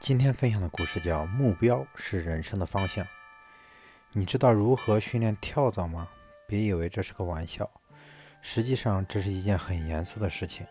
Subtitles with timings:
[0.00, 3.04] 今天分享的故事叫《目标是人生的方向》。
[4.12, 6.08] 你知道如何训练跳蚤吗？
[6.46, 7.68] 别以为这是个玩笑，
[8.40, 10.66] 实际上这是一件很严肃的事情。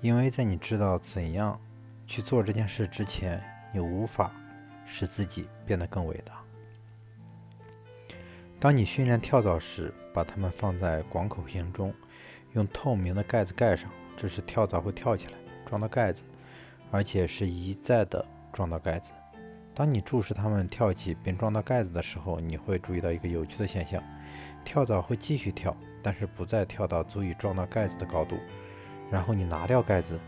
[0.00, 1.60] 因为在你知道怎样
[2.06, 4.32] 去做这件事之前，你无法
[4.84, 6.42] 使自己变得更伟大。
[8.58, 11.94] 当你训练跳蚤时，把它们放在广口瓶中，
[12.52, 15.34] 用透明的盖子盖上，这时跳蚤会跳起来，
[15.66, 16.24] 撞到盖子，
[16.90, 18.24] 而且是一再的。
[18.56, 19.12] 撞到盖子。
[19.74, 24.02] 当你注视它们跳起并撞到盖子的时候，你会注意到一个有趣的现象：
[24.64, 28.38] 跳蚤会继续跳，但是不再跳到足以撞到盖子的高度。
[29.10, 30.18] 然后你拿掉盖子，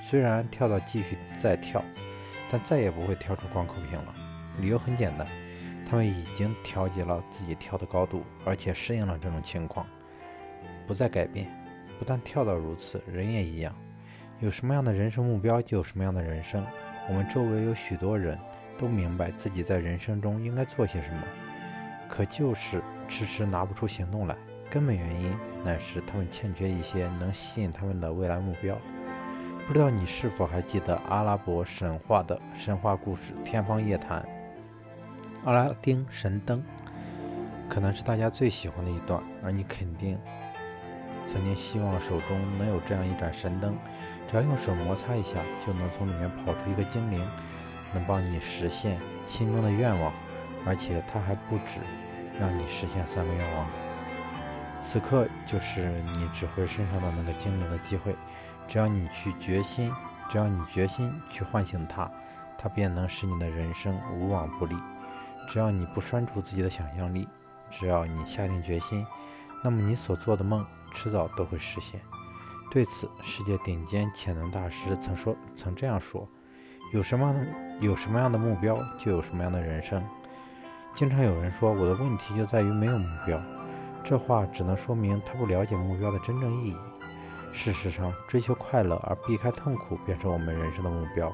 [0.00, 1.82] 虽然跳蚤继续再跳，
[2.48, 4.14] 但再也不会跳出光口瓶了。
[4.60, 5.26] 理由很简单，
[5.84, 9.84] 它们已经调节了自己跳的高度，而且适应了这种情况，
[10.86, 11.50] 不再改变。
[11.98, 13.74] 不但跳蚤如此，人也一样。
[14.38, 16.64] 有什么样的人生目标，就有什么样的人生。
[17.08, 18.38] 我们周围有许多人
[18.78, 21.22] 都明白自己在人生中应该做些什么，
[22.08, 24.36] 可就是迟迟拿不出行动来。
[24.70, 28.78] 根本原因乃是他们欠缺一些能吸引他们的未来目标。
[29.66, 34.22] 不知道你是否还记得阿拉伯神话的神话故事《天方夜谭》？
[35.44, 36.64] 阿拉丁神灯
[37.68, 40.18] 可能是大家最喜欢的一段，而你肯定
[41.26, 43.76] 曾经希望手中能有这样一盏神灯。
[44.28, 47.26] 只要用手摩擦一下，就能从里面跑出一个精灵，
[47.92, 50.12] 能帮你实现心中的愿望，
[50.64, 51.80] 而且它还不止
[52.40, 53.66] 让你实现三个愿望。
[54.80, 58.16] 此刻就是你指挥身上的那个精灵的机会，
[58.66, 59.92] 只要你去决心，
[60.28, 62.10] 只要你决心去唤醒它，
[62.58, 64.74] 它便能使你的人生无往不利。
[65.48, 67.28] 只要你不拴住自己的想象力，
[67.70, 69.06] 只要你下定决心，
[69.62, 72.00] 那么你所做的梦迟早都会实现。
[72.70, 76.26] 对此，世界顶尖潜能大师曾说：“曾这样说，
[76.92, 77.34] 有什么
[77.80, 80.02] 有什么样的目标，就有什么样的人生。”
[80.94, 83.40] 经常有人说：“我的问题就在于没有目标。”
[84.04, 86.76] 这话只能说明他不了解目标的真正意义。
[87.52, 91.32] 事实上，追求快乐而避开痛苦，便是我们人生的目标。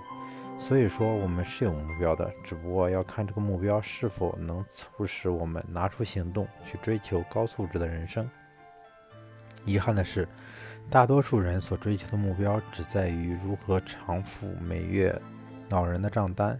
[0.58, 8.28] 所以说，我们是有目标的，只不过要看这个目标是否能促使我们拿出行动去追求高素质的人生。
[9.64, 10.28] 遗憾的是。
[10.90, 15.14] 大多数人所追求的目标只在于如何偿付每月
[15.68, 16.58] 恼人的账单。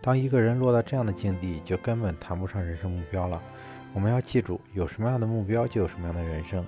[0.00, 3.42] 当一个人落到这样的境地，就根本谈不上人生目标了。
[3.92, 6.64] 我们要记住，有什么样的目标，就有什么样的人生。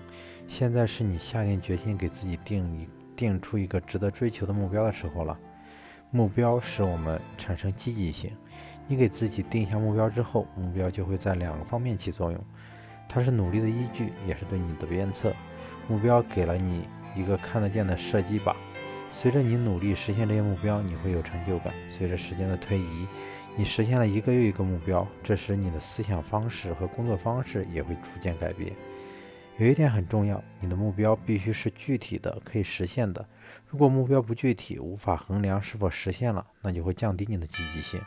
[0.47, 2.87] 现在是你下定决心给自己定一
[3.17, 5.39] 定出一个值得追求的目标的时候了。
[6.11, 8.37] 目标使我们产生积极性。
[8.87, 12.45] 你给自己定下目标之后，目标就会在两个方面起作用：
[13.09, 15.33] 它是努力的依据，也是对你的鞭策。
[15.89, 16.87] 目标给了你。
[17.17, 18.55] 一个看得见的射击靶，
[19.11, 21.75] 随着你努力实现这些目标，你会有成就感。
[21.91, 23.09] 随着时间的推移，
[23.57, 28.73] 你实现了一个又一个目标，这时你的思想方式和工作方式也会逐渐改变。
[29.57, 33.27] 有一点很重要，你的目标必须是具体的，可以实现的。
[33.67, 38.01] 如果目标不具体，无法衡量是否实现了，那就会降低你的积极性。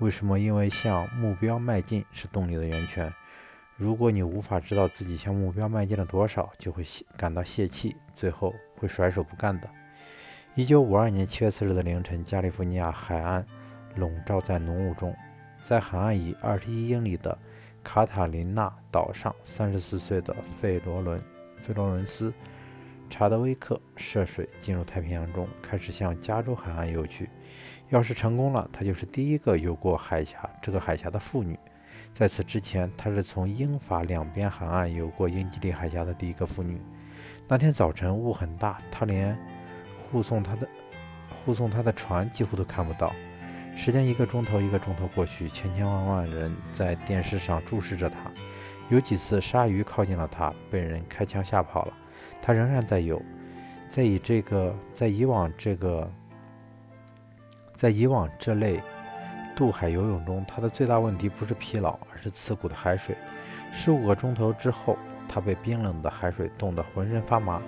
[0.00, 0.38] 为什么？
[0.38, 3.10] 因为向目标迈进是动力的源泉。
[3.76, 6.82] 如果你无法知道自己向目标迈进了多少，就会
[7.14, 9.68] 感到泄气，最后会甩手不干的。
[10.54, 13.46] 一九五二年七月四日的凌晨，加利福尼亚海岸
[13.96, 15.14] 笼罩在浓雾中，
[15.62, 17.36] 在海岸以二十一英里的
[17.84, 21.20] 卡塔琳娜岛上，三十四岁的费罗伦·
[21.58, 22.30] 费罗伦斯·
[23.10, 27.28] 查德威克涉水进入太平洋中，开始向加州海岸游去。
[27.90, 31.58] 要是成功了，她就是第一个游过海峡这个海峡的妇女。
[32.16, 36.80] 在此之前，她是从英法两边海岸游过英吉利海峡的第一个妇女。
[37.46, 39.38] 那天早晨雾很大，她连
[39.98, 40.66] 护送她的
[41.28, 43.12] 护送她的船几乎都看不到。
[43.76, 48.18] 时间一个钟头一个钟头过去，千千万万人在电视上注视着她。
[48.88, 51.92] 有几次鲨鱼靠近了她，被人开枪吓跑了。
[52.40, 53.20] 她仍然在游。
[53.90, 56.10] 在以这个在以往这个
[57.74, 58.80] 在以往这类。
[59.56, 63.16] 渡海游泳中，他的最大问题不是疲劳，而是刺骨的海水。
[63.72, 67.62] 十五个钟头之后，他被冰冷的海水冻得浑身发麻。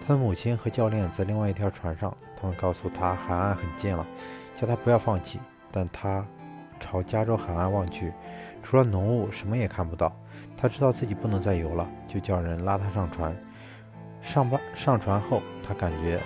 [0.00, 4.06] 他的母亲和教练在另外一条船上，他们告诉他海岸很近了，
[4.54, 5.38] 叫他不要放弃。
[5.70, 6.24] 但他
[6.80, 8.12] 朝加州海岸望去，
[8.62, 10.10] 除了浓雾，什么也看不到。
[10.56, 13.36] 他知道自己不能再游了，就叫人拉他上船。
[14.22, 16.18] 上班上船后，他感觉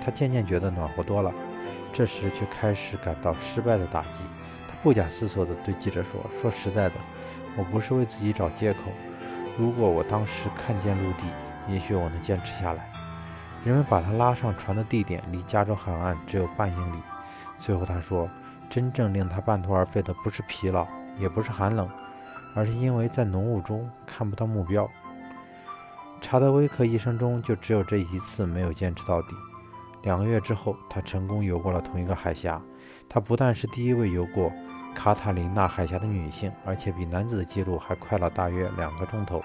[0.00, 1.30] 他渐渐觉得暖和多了。
[1.92, 4.20] 这时却开始感到失败的打击。
[4.66, 6.94] 他不假思索地对记者说：“说实在的，
[7.56, 8.84] 我不是为自己找借口。
[9.58, 11.24] 如果我当时看见陆地，
[11.68, 12.90] 也许我能坚持下来。”
[13.64, 17.00] 人们把他拉上船的地点离加州海岸只有半英里。
[17.58, 18.28] 最后他说，
[18.68, 20.84] 真正令他半途而废的不是疲劳，
[21.16, 21.88] 也不是寒冷，
[22.56, 24.88] 而是因为在浓雾中看不到目标。
[26.20, 29.28] 查德威克一生中就只有这一次没有坚持到底。
[30.02, 32.60] 两个月之后，他成功游过了同一个海峡。
[33.08, 34.50] 他不但是第一位游过
[34.94, 39.42] 卡塔琳娜海峡的女性，而且比男子的记录还快了大约两个钟头。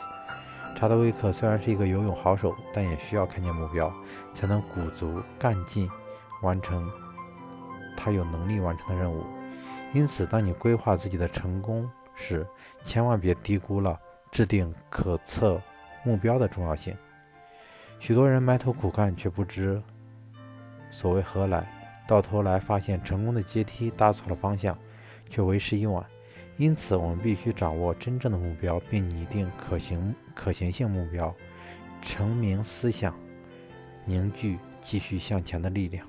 [0.76, 3.92] 查德威克虽然是一个游泳好手，但也需要看见目标，
[4.34, 5.90] 才能鼓足干劲
[6.42, 6.90] 完成
[7.96, 9.24] 他有能力完成的任务。
[9.94, 12.46] 因此，当你规划自己的成功时，
[12.84, 14.00] 千万别低估了
[14.32, 15.62] 制定可测
[16.04, 16.96] 目标的重要性。
[18.00, 19.82] 许多人埋头苦干，却不知。
[20.92, 21.68] 所谓何来？
[22.08, 24.78] 到头来发现成功的阶梯搭错了方向，
[25.28, 26.06] 却为时已晚。
[26.56, 31.36] 因此，我们必须掌握真正的目标，并拟定可行可行性目标，
[32.02, 33.14] 成名思想，
[34.06, 36.08] 凝聚继续向前的力量。